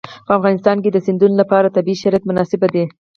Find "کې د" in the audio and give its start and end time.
0.83-0.97